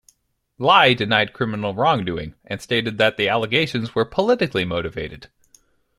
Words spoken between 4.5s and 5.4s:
motivated.